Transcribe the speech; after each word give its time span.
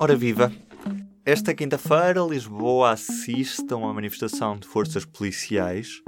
Ora 0.00 0.14
viva! 0.14 0.52
Esta 1.24 1.52
quinta-feira, 1.52 2.20
Lisboa 2.20 2.92
assiste 2.92 3.66
a 3.72 3.76
uma 3.76 3.92
manifestação 3.92 4.56
de 4.56 4.64
forças 4.64 5.04
policiais. 5.04 6.00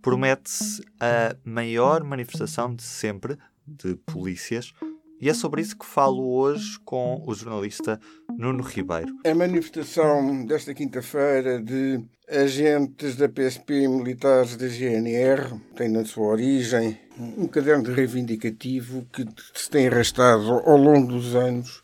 Promete-se 0.00 0.82
a 0.98 1.36
maior 1.44 2.02
manifestação 2.02 2.74
de 2.74 2.82
sempre 2.82 3.36
de 3.66 3.96
polícias. 3.96 4.72
E 5.20 5.28
é 5.28 5.34
sobre 5.34 5.60
isso 5.60 5.76
que 5.76 5.84
falo 5.84 6.26
hoje 6.26 6.78
com 6.86 7.22
o 7.26 7.34
jornalista 7.34 8.00
Nuno 8.38 8.62
Ribeiro. 8.62 9.14
A 9.26 9.34
manifestação 9.34 10.46
desta 10.46 10.72
quinta-feira 10.72 11.60
de 11.60 12.00
agentes 12.30 13.14
da 13.16 13.28
PSP 13.28 13.82
e 13.82 13.88
militares 13.88 14.56
da 14.56 14.68
GNR 14.68 15.60
tem 15.76 15.90
na 15.90 16.04
sua 16.06 16.28
origem 16.28 16.98
um 17.36 17.46
caderno 17.46 17.92
reivindicativo 17.92 19.06
que 19.12 19.26
se 19.52 19.68
tem 19.68 19.86
arrastado 19.86 20.50
ao 20.64 20.78
longo 20.78 21.08
dos 21.08 21.34
anos 21.34 21.82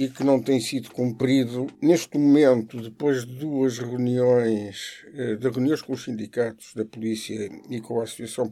e 0.00 0.08
que 0.08 0.24
não 0.24 0.40
tem 0.40 0.58
sido 0.58 0.90
cumprido. 0.92 1.66
Neste 1.78 2.16
momento, 2.16 2.80
depois 2.80 3.26
de 3.26 3.34
duas 3.34 3.78
reuniões, 3.78 5.04
eh, 5.14 5.36
de 5.36 5.46
reuniões 5.46 5.82
com 5.82 5.92
os 5.92 6.04
sindicatos 6.04 6.72
da 6.74 6.86
polícia 6.86 7.50
e 7.68 7.82
com 7.82 8.00
a 8.00 8.04
Associação 8.04 8.50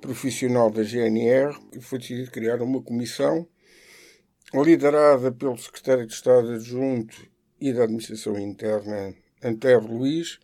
Profissional 0.00 0.70
da 0.70 0.82
GNR, 0.82 1.54
foi 1.82 1.98
decidido 1.98 2.30
criar 2.30 2.62
uma 2.62 2.82
comissão 2.82 3.46
liderada 4.54 5.30
pelo 5.30 5.58
Secretário 5.58 6.06
de 6.06 6.14
Estado 6.14 6.52
Adjunto 6.52 7.22
e 7.60 7.70
da 7.70 7.84
Administração 7.84 8.38
Interna, 8.38 9.14
Antero 9.44 9.86
Luiz, 9.86 10.40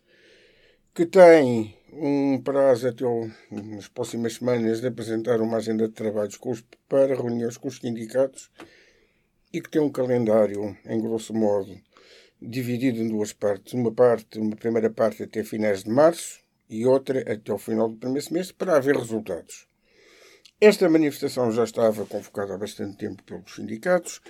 que 0.93 1.07
tem 1.07 1.75
um 1.91 2.39
prazo 2.39 2.87
até 2.87 3.03
nas 3.49 3.87
próximas 3.87 4.35
semanas 4.35 4.79
de 4.79 4.85
apresentar 4.85 5.41
uma 5.41 5.57
agenda 5.57 5.87
de 5.87 5.93
trabalhos 5.95 6.37
os, 6.45 6.63
para 6.87 7.15
reuniões 7.15 7.57
com 7.57 7.67
os 7.67 7.77
sindicatos 7.77 8.51
e 9.51 9.61
que 9.61 9.69
tem 9.69 9.81
um 9.81 9.91
calendário, 9.91 10.77
em 10.85 11.01
grosso 11.01 11.33
modo, 11.33 11.79
dividido 12.41 12.99
em 12.99 13.07
duas 13.07 13.33
partes. 13.33 13.73
Uma 13.73 13.91
parte, 13.91 14.39
uma 14.39 14.55
primeira 14.55 14.89
parte 14.89 15.23
até 15.23 15.43
finais 15.43 15.83
de 15.83 15.89
março 15.89 16.39
e 16.69 16.85
outra 16.85 17.19
até 17.21 17.51
ao 17.51 17.57
final 17.57 17.89
do 17.89 17.97
primeiro 17.97 18.25
semestre 18.25 18.53
para 18.53 18.77
haver 18.77 18.95
resultados. 18.95 19.67
Esta 20.61 20.89
manifestação 20.89 21.51
já 21.51 21.63
estava 21.63 22.05
convocada 22.05 22.53
há 22.53 22.57
bastante 22.57 22.97
tempo 22.97 23.23
pelos 23.23 23.55
sindicatos. 23.55 24.21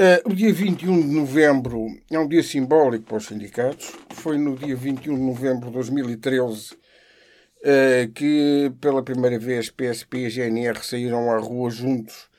Uh, 0.00 0.30
o 0.30 0.34
dia 0.34 0.52
21 0.52 1.02
de 1.02 1.14
novembro 1.14 1.86
é 2.10 2.18
um 2.18 2.26
dia 2.26 2.42
simbólico 2.42 3.04
para 3.04 3.18
os 3.18 3.26
sindicatos. 3.26 3.92
Foi 4.14 4.38
no 4.38 4.56
dia 4.56 4.74
21 4.74 5.14
de 5.14 5.20
novembro 5.20 5.66
de 5.66 5.74
2013 5.74 6.72
uh, 6.72 8.12
que, 8.14 8.72
pela 8.80 9.02
primeira 9.02 9.38
vez, 9.38 9.68
PSP 9.70 10.26
e 10.26 10.30
GNR 10.30 10.82
saíram 10.82 11.30
à 11.30 11.38
rua 11.38 11.70
juntos 11.70 12.30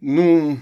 num 0.00 0.58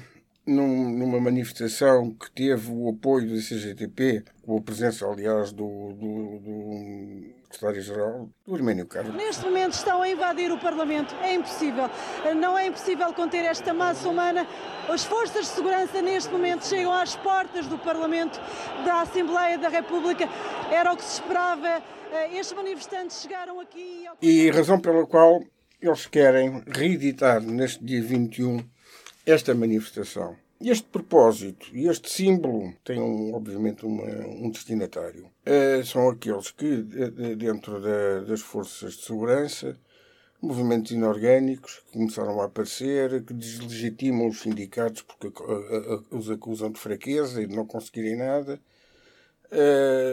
num, 0.50 0.90
numa 0.90 1.20
manifestação 1.20 2.10
que 2.10 2.30
teve 2.30 2.70
o 2.70 2.88
apoio 2.90 3.28
do 3.28 3.36
CGTP, 3.36 4.24
com 4.44 4.58
a 4.58 4.60
presença, 4.60 5.06
aliás, 5.06 5.52
do, 5.52 5.92
do, 5.92 6.38
do 6.40 7.40
secretário-geral, 7.50 8.28
do 8.46 8.54
Arménio 8.54 8.86
Carlos. 8.86 9.14
Neste 9.14 9.44
momento 9.44 9.74
estão 9.74 10.02
a 10.02 10.08
invadir 10.08 10.50
o 10.50 10.58
Parlamento. 10.58 11.14
É 11.22 11.34
impossível. 11.34 11.88
Não 12.36 12.58
é 12.58 12.66
impossível 12.66 13.12
conter 13.12 13.44
esta 13.44 13.72
massa 13.72 14.08
humana. 14.08 14.46
As 14.88 15.04
forças 15.04 15.46
de 15.46 15.52
segurança, 15.52 16.02
neste 16.02 16.30
momento, 16.32 16.66
chegam 16.66 16.92
às 16.92 17.16
portas 17.16 17.66
do 17.66 17.78
Parlamento, 17.78 18.40
da 18.84 19.02
Assembleia 19.02 19.56
da 19.58 19.68
República. 19.68 20.28
Era 20.70 20.92
o 20.92 20.96
que 20.96 21.04
se 21.04 21.14
esperava. 21.14 21.82
Estes 22.32 22.56
manifestantes 22.56 23.22
chegaram 23.22 23.60
aqui. 23.60 24.04
E 24.20 24.50
a 24.50 24.52
razão 24.52 24.80
pela 24.80 25.06
qual 25.06 25.40
eles 25.80 26.06
querem 26.06 26.62
reeditar 26.66 27.40
neste 27.40 27.82
dia 27.84 28.02
21 28.02 28.58
esta 29.30 29.54
manifestação. 29.54 30.36
Este 30.60 30.86
propósito 30.88 31.66
e 31.72 31.88
este 31.88 32.10
símbolo 32.10 32.74
têm, 32.84 33.32
obviamente, 33.32 33.86
uma, 33.86 34.04
um 34.04 34.50
destinatário. 34.50 35.30
Uh, 35.46 35.84
são 35.86 36.10
aqueles 36.10 36.50
que, 36.50 36.82
dentro 37.36 37.80
da, 37.80 38.20
das 38.20 38.42
forças 38.42 38.94
de 38.94 39.04
segurança, 39.04 39.78
movimentos 40.42 40.92
inorgânicos 40.92 41.82
que 41.86 41.92
começaram 41.92 42.40
a 42.40 42.44
aparecer, 42.44 43.24
que 43.24 43.32
deslegitimam 43.32 44.28
os 44.28 44.40
sindicatos 44.40 45.02
porque 45.02 45.32
os 46.10 46.30
acusam 46.30 46.70
de 46.70 46.78
fraqueza 46.78 47.42
e 47.42 47.46
de 47.46 47.54
não 47.54 47.66
conseguirem 47.66 48.16
nada, 48.16 48.60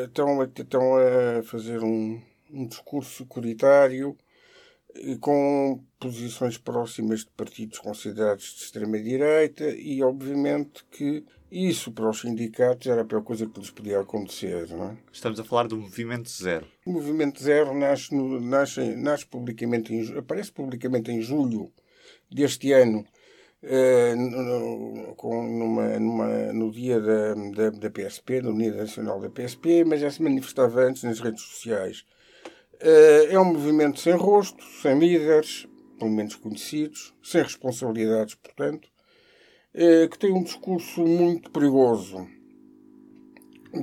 estão, 0.05 0.41
a, 0.41 0.45
estão 0.45 0.95
a 0.95 1.43
fazer 1.43 1.83
um, 1.83 2.21
um 2.51 2.67
discurso 2.67 3.23
securitário 3.23 4.17
com 5.19 5.83
posições 5.99 6.57
próximas 6.57 7.21
de 7.21 7.29
partidos 7.31 7.79
considerados 7.79 8.55
de 8.55 8.63
extrema-direita 8.63 9.69
e, 9.69 10.01
obviamente, 10.03 10.83
que 10.91 11.23
isso 11.51 11.91
para 11.91 12.09
os 12.09 12.19
sindicatos 12.19 12.87
era 12.87 13.01
a 13.01 13.05
pior 13.05 13.23
coisa 13.23 13.45
que 13.45 13.59
lhes 13.59 13.71
podia 13.71 13.99
acontecer. 13.99 14.67
Não 14.69 14.91
é? 14.91 14.97
Estamos 15.11 15.39
a 15.39 15.43
falar 15.43 15.67
do 15.67 15.77
Movimento 15.77 16.29
Zero. 16.29 16.67
O 16.85 16.91
Movimento 16.91 17.41
Zero 17.41 17.73
nasce, 17.73 18.13
no, 18.13 18.39
nasce, 18.39 18.95
nasce 18.95 19.25
publicamente 19.25 19.93
em, 19.93 20.17
aparece 20.17 20.51
publicamente 20.51 21.11
em 21.11 21.21
julho 21.21 21.71
deste 22.29 22.73
ano, 22.73 23.05
uh, 23.63 24.15
no, 24.15 25.15
com, 25.15 25.43
numa, 25.47 25.99
numa, 25.99 26.53
no 26.53 26.71
dia 26.71 26.99
da, 26.99 27.33
da, 27.33 27.69
da 27.69 27.89
PSP, 27.89 28.41
da 28.41 28.49
Unidade 28.49 28.81
Nacional 28.81 29.21
da 29.21 29.29
PSP, 29.29 29.85
mas 29.85 30.01
já 30.01 30.11
se 30.11 30.21
manifestava 30.21 30.81
antes 30.81 31.03
nas 31.03 31.19
redes 31.19 31.43
sociais. 31.43 32.05
Uh, 32.81 33.31
é 33.31 33.39
um 33.39 33.53
movimento 33.53 33.99
sem 33.99 34.13
rosto, 34.13 34.63
sem 34.81 34.99
líderes, 34.99 35.67
pelo 35.97 36.11
menos 36.11 36.35
conhecidos, 36.35 37.13
sem 37.23 37.41
responsabilidades, 37.41 38.35
portanto, 38.35 38.87
eh, 39.79 40.07
que 40.07 40.17
tem 40.17 40.33
um 40.33 40.41
discurso 40.41 41.05
muito 41.05 41.51
perigoso. 41.51 42.27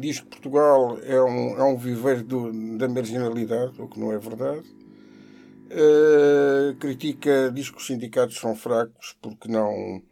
Diz 0.01 0.19
que 0.19 0.27
Portugal 0.27 0.99
é 1.03 1.23
um, 1.23 1.57
é 1.57 1.63
um 1.63 1.77
viveiro 1.77 2.25
do, 2.25 2.77
da 2.77 2.89
marginalidade, 2.89 3.81
o 3.81 3.89
que 3.89 4.01
não 4.01 4.11
é 4.11 4.19
verdade. 4.19 4.67
Uh, 5.67 6.75
critica, 6.79 7.51
diz 7.55 7.71
que 7.71 7.79
os 7.79 7.87
sindicatos 7.87 8.37
são 8.37 8.57
fracos 8.57 9.17
porque 9.23 9.49
não, 9.49 10.03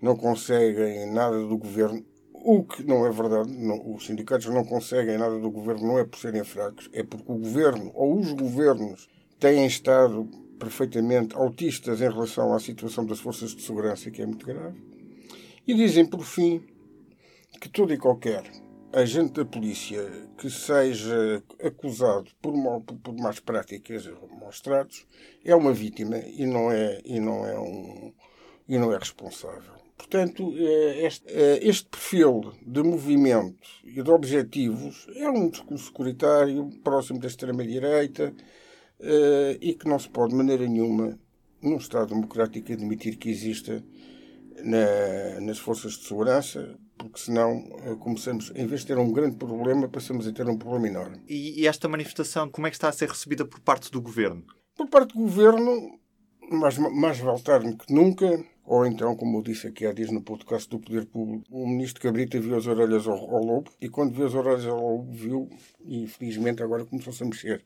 não 0.00 0.14
conseguem 0.14 1.10
nada 1.10 1.38
do 1.38 1.56
governo, 1.56 2.04
o 2.42 2.64
que 2.64 2.82
não 2.82 3.06
é 3.06 3.10
verdade. 3.10 3.52
Não, 3.52 3.94
os 3.94 4.06
sindicatos 4.06 4.46
não 4.46 4.64
conseguem 4.64 5.18
nada 5.18 5.38
do 5.38 5.50
governo, 5.50 5.86
não 5.86 5.98
é 5.98 6.04
por 6.04 6.18
serem 6.18 6.44
fracos, 6.44 6.88
é 6.92 7.02
porque 7.02 7.30
o 7.30 7.36
governo 7.36 7.90
ou 7.94 8.18
os 8.18 8.32
governos 8.32 9.08
têm 9.38 9.66
estado 9.66 10.28
perfeitamente 10.58 11.34
autistas 11.34 12.00
em 12.00 12.10
relação 12.10 12.52
à 12.52 12.60
situação 12.60 13.04
das 13.06 13.18
forças 13.18 13.54
de 13.54 13.62
segurança, 13.62 14.10
que 14.10 14.22
é 14.22 14.26
muito 14.26 14.46
grave. 14.46 14.78
E 15.66 15.74
dizem, 15.74 16.04
por 16.04 16.22
fim, 16.24 16.62
que 17.60 17.68
todo 17.68 17.92
e 17.92 17.98
qualquer 17.98 18.42
agente 18.92 19.34
da 19.34 19.44
polícia 19.44 20.04
que 20.36 20.50
seja 20.50 21.42
acusado 21.62 22.30
por, 22.42 22.52
por 23.02 23.16
más 23.16 23.38
práticas 23.38 24.06
ou 24.06 24.28
maus 24.40 24.60
tratos 24.60 25.06
é 25.44 25.54
uma 25.54 25.72
vítima 25.72 26.18
e 26.18 26.44
não 26.44 26.70
é, 26.70 27.00
e 27.04 27.20
não 27.20 27.46
é, 27.46 27.58
um, 27.58 28.12
e 28.68 28.78
não 28.78 28.92
é 28.92 28.98
responsável. 28.98 29.79
Portanto, 30.00 30.54
eh, 30.56 31.06
este, 31.06 31.26
eh, 31.28 31.58
este 31.60 31.86
perfil 31.90 32.54
de 32.66 32.82
movimento 32.82 33.68
e 33.84 34.02
de 34.02 34.10
objetivos 34.10 35.06
é 35.14 35.28
um 35.28 35.50
discurso 35.50 35.84
securitário 35.88 36.70
próximo 36.82 37.20
da 37.20 37.28
extrema-direita, 37.28 38.32
uh, 38.98 39.58
e 39.60 39.74
que 39.74 39.86
não 39.86 39.98
se 39.98 40.08
pode 40.08 40.30
de 40.30 40.36
maneira 40.36 40.66
nenhuma, 40.66 41.18
num 41.62 41.76
Estado 41.76 42.14
democrático, 42.14 42.72
admitir 42.72 43.16
que 43.16 43.28
exista 43.28 43.84
na, 44.64 45.40
nas 45.42 45.58
forças 45.58 45.92
de 45.92 46.08
segurança, 46.08 46.78
porque 46.96 47.20
senão 47.20 47.62
começamos, 48.00 48.50
em 48.54 48.66
vez 48.66 48.80
de 48.80 48.86
ter 48.88 48.98
um 48.98 49.12
grande 49.12 49.36
problema, 49.36 49.86
passamos 49.86 50.26
a 50.26 50.32
ter 50.32 50.48
um 50.48 50.56
problema 50.56 50.88
enorme. 50.88 51.22
E, 51.28 51.60
e 51.60 51.66
esta 51.66 51.88
manifestação, 51.88 52.48
como 52.48 52.66
é 52.66 52.70
que 52.70 52.76
está 52.76 52.88
a 52.88 52.92
ser 52.92 53.10
recebida 53.10 53.44
por 53.44 53.60
parte 53.60 53.90
do 53.90 54.00
governo? 54.00 54.44
Por 54.74 54.88
parte 54.88 55.12
do 55.12 55.20
governo, 55.20 55.99
mais, 56.56 57.18
vale 57.18 57.42
tarde 57.42 57.76
que 57.76 57.92
nunca, 57.92 58.44
ou 58.64 58.84
então, 58.84 59.14
como 59.14 59.38
eu 59.38 59.42
disse 59.42 59.68
aqui 59.68 59.86
há 59.86 59.92
dias 59.92 60.10
no 60.10 60.20
podcast 60.20 60.68
do 60.68 60.80
Poder 60.80 61.06
Público, 61.06 61.44
o 61.48 61.66
ministro 61.66 62.02
Cabrita 62.02 62.40
viu 62.40 62.56
as 62.56 62.66
orelhas 62.66 63.06
ao, 63.06 63.14
ao 63.14 63.44
lobo, 63.44 63.70
e 63.80 63.88
quando 63.88 64.14
viu 64.14 64.26
as 64.26 64.34
orelhas 64.34 64.66
ao 64.66 64.80
lobo, 64.80 65.12
viu, 65.12 65.48
e 65.84 66.08
felizmente 66.08 66.60
agora 66.60 66.84
começou-se 66.84 67.22
a 67.22 67.26
mexer. 67.26 67.64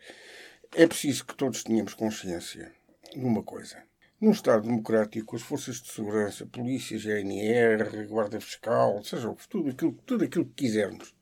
É 0.75 0.87
preciso 0.87 1.25
que 1.25 1.35
todos 1.35 1.63
tenhamos 1.63 1.95
consciência 1.95 2.73
de 3.15 3.25
uma 3.25 3.43
coisa. 3.43 3.83
Num 4.21 4.33
Estado 4.33 4.69
democrático, 4.69 5.35
as 5.35 5.43
forças 5.43 5.81
de 5.81 5.91
segurança, 5.91 6.47
polícia, 6.47 6.99
GNR, 6.99 8.07
guarda 8.07 8.41
fiscal, 8.41 9.03
seja 9.03 9.35
tudo 9.49 9.71
aquilo, 9.71 9.93
tudo 10.05 10.25
aquilo 10.25 10.45
que 10.45 10.65
quisermos, 10.65 11.15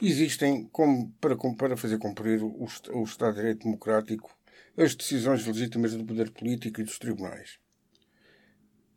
existem 0.00 0.68
como, 0.72 1.10
para, 1.20 1.36
para 1.56 1.76
fazer 1.76 1.98
cumprir 1.98 2.42
o, 2.42 2.66
o 2.92 3.04
Estado 3.04 3.34
de 3.34 3.40
Direito 3.40 3.64
Democrático 3.64 4.33
as 4.76 4.94
decisões 4.94 5.46
legítimas 5.46 5.94
do 5.94 6.04
poder 6.04 6.30
político 6.30 6.80
e 6.80 6.84
dos 6.84 6.98
tribunais. 6.98 7.58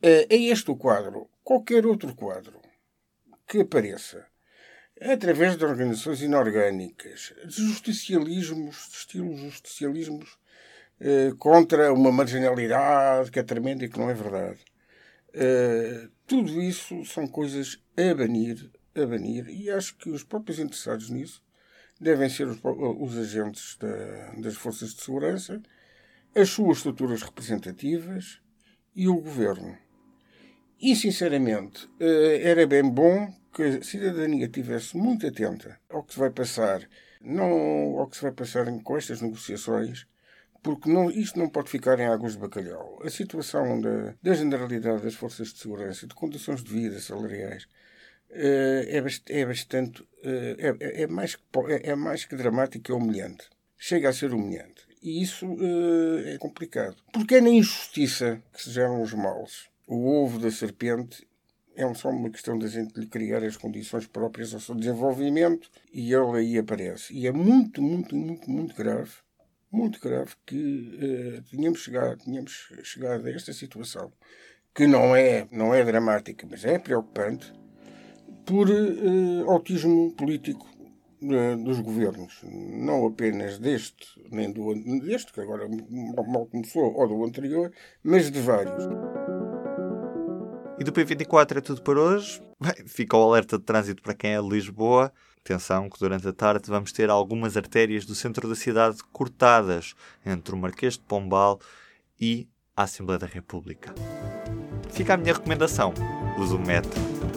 É, 0.01 0.33
é 0.33 0.37
este 0.37 0.71
o 0.71 0.75
quadro. 0.75 1.29
Qualquer 1.43 1.85
outro 1.85 2.13
quadro 2.15 2.59
que 3.47 3.61
apareça 3.61 4.25
através 4.99 5.55
de 5.55 5.63
organizações 5.63 6.21
inorgânicas, 6.21 7.33
de 7.45 7.55
justicialismos, 7.55 8.89
de 8.89 8.97
estilos 8.97 9.39
justicialismos 9.39 10.37
eh, 10.99 11.31
contra 11.37 11.93
uma 11.93 12.11
marginalidade 12.11 13.29
que 13.29 13.39
é 13.39 13.43
tremenda 13.43 13.85
e 13.85 13.89
que 13.89 13.99
não 13.99 14.09
é 14.09 14.13
verdade. 14.13 14.59
Eh, 15.33 16.07
tudo 16.25 16.59
isso 16.61 17.05
são 17.05 17.27
coisas 17.27 17.79
a 17.95 18.13
banir 18.15 18.71
a 19.01 19.05
banir, 19.05 19.47
e 19.49 19.69
acho 19.69 19.95
que 19.95 20.09
os 20.09 20.23
próprios 20.23 20.59
interessados 20.59 21.09
nisso 21.09 21.41
devem 21.99 22.29
ser 22.29 22.47
os, 22.47 22.59
os 22.63 23.17
agentes 23.17 23.77
da, 23.79 24.33
das 24.41 24.55
forças 24.55 24.93
de 24.93 25.03
segurança, 25.03 25.61
as 26.35 26.49
suas 26.49 26.77
estruturas 26.77 27.21
representativas 27.21 28.39
e 28.95 29.07
o 29.07 29.15
governo. 29.15 29.77
E, 30.79 30.95
sinceramente, 30.95 31.89
eh, 31.99 32.41
era 32.43 32.67
bem 32.67 32.83
bom 32.83 33.33
que 33.53 33.63
a 33.63 33.81
cidadania 33.81 34.45
estivesse 34.45 34.95
muito 34.95 35.25
atenta 35.25 35.79
ao 35.89 36.03
que 36.03 36.13
se 36.13 36.19
vai 36.19 36.29
passar, 36.29 36.87
não 37.19 37.99
ao 37.99 38.07
que 38.07 38.17
se 38.17 38.21
vai 38.21 38.31
passar 38.31 38.65
com 38.83 38.97
estas 38.97 39.21
negociações, 39.21 40.05
porque 40.61 40.91
não, 40.91 41.09
isto 41.09 41.39
não 41.39 41.49
pode 41.49 41.69
ficar 41.69 41.99
em 41.99 42.05
águas 42.05 42.33
de 42.33 42.39
bacalhau. 42.39 42.99
A 43.03 43.09
situação 43.09 43.81
da, 43.81 44.13
da 44.21 44.33
generalidade 44.33 45.01
das 45.01 45.15
forças 45.15 45.51
de 45.53 45.59
segurança, 45.59 46.05
de 46.05 46.13
condições 46.13 46.63
de 46.63 46.71
vida 46.71 46.99
salariais, 46.99 47.67
é, 48.29 49.03
é 49.29 49.45
bastante. 49.45 50.07
Eh, 50.23 50.55
é, 50.79 51.03
é, 51.03 51.07
mais, 51.07 51.37
é, 51.69 51.91
é 51.91 51.95
mais 51.95 52.25
que 52.25 52.35
dramático 52.35 52.91
e 52.91 52.93
humilhante. 52.93 53.49
Chega 53.77 54.09
a 54.09 54.13
ser 54.13 54.33
humilhante. 54.33 54.85
E 55.01 55.21
isso 55.21 55.45
é 56.25 56.37
complicado. 56.39 56.97
Porque 57.13 57.35
é 57.35 57.41
na 57.41 57.49
injustiça 57.49 58.41
que 58.51 58.63
se 58.63 58.71
geram 58.71 59.01
os 59.01 59.13
males. 59.13 59.69
O 59.87 60.07
ovo 60.07 60.39
da 60.39 60.51
serpente 60.51 61.27
é 61.77 61.93
só 61.93 62.09
uma 62.09 62.31
questão 62.31 62.57
da 62.57 62.67
gente 62.67 62.99
lhe 62.99 63.05
criar 63.05 63.43
as 63.43 63.55
condições 63.55 64.07
próprias 64.07 64.53
ao 64.53 64.59
seu 64.59 64.73
desenvolvimento 64.73 65.69
e 65.93 66.11
ele 66.11 66.37
aí 66.37 66.57
aparece. 66.57 67.13
E 67.13 67.27
é 67.27 67.31
muito, 67.31 67.81
muito, 67.81 68.15
muito, 68.15 68.49
muito 68.49 68.75
grave, 68.75 69.11
muito 69.71 69.99
grave 69.99 70.31
que 70.43 70.57
uh, 70.57 71.41
tínhamos, 71.43 71.79
chegado, 71.79 72.17
tínhamos 72.17 72.73
chegado 72.83 73.27
a 73.27 73.31
esta 73.31 73.53
situação, 73.53 74.11
que 74.73 74.87
não 74.87 75.15
é, 75.15 75.47
não 75.51 75.73
é 75.73 75.85
dramática, 75.85 76.47
mas 76.49 76.65
é 76.65 76.79
preocupante, 76.79 77.53
por 78.47 78.69
uh, 78.69 79.51
autismo 79.51 80.13
político 80.13 80.65
uh, 81.21 81.63
dos 81.63 81.79
governos. 81.81 82.39
Não 82.43 83.05
apenas 83.05 83.59
deste, 83.59 84.07
nem 84.31 84.51
do 84.51 84.73
deste, 85.01 85.33
que 85.33 85.41
agora 85.41 85.67
mal 86.27 86.47
começou, 86.47 86.93
ou 86.93 87.07
do 87.07 87.25
anterior, 87.25 87.71
mas 88.01 88.31
de 88.31 88.39
vários. 88.39 88.83
E 90.79 90.83
do 90.83 90.93
P24 90.93 91.57
é 91.57 91.61
tudo 91.61 91.81
por 91.81 91.97
hoje. 91.97 92.41
Bem, 92.59 92.87
fica 92.87 93.17
o 93.17 93.21
alerta 93.21 93.57
de 93.57 93.65
trânsito 93.65 94.01
para 94.01 94.13
quem 94.13 94.33
é 94.33 94.41
de 94.41 94.47
Lisboa. 94.47 95.11
Atenção 95.43 95.89
que 95.89 95.99
durante 95.99 96.27
a 96.27 96.33
tarde 96.33 96.69
vamos 96.69 96.91
ter 96.91 97.09
algumas 97.09 97.57
artérias 97.57 98.05
do 98.05 98.15
centro 98.15 98.47
da 98.47 98.55
cidade 98.55 98.97
cortadas 99.11 99.93
entre 100.25 100.53
o 100.55 100.57
Marquês 100.57 100.93
de 100.93 100.99
Pombal 101.01 101.59
e 102.19 102.47
a 102.75 102.83
Assembleia 102.83 103.19
da 103.19 103.27
República. 103.27 103.93
Fica 104.91 105.15
a 105.15 105.17
minha 105.17 105.33
recomendação. 105.33 105.93
Use 106.37 106.53
o 106.53 106.59
metro. 106.59 107.36